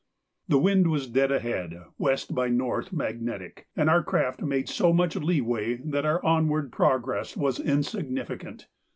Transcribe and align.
The 0.47 0.57
wind 0.57 0.87
was 0.89 1.05
dead 1.05 1.31
ahead, 1.31 1.79
west 1.99 2.33
by 2.33 2.49
north 2.49 2.91
(magnetic), 2.91 3.67
and 3.75 3.87
our 3.87 4.01
craft 4.01 4.41
made 4.41 4.67
so 4.67 4.91
much 4.91 5.15
leeway 5.15 5.75
that 5.75 6.07
our 6.07 6.25
onward 6.25 6.71
progress 6.71 7.37
was 7.37 7.59
insignificant. 7.59 8.65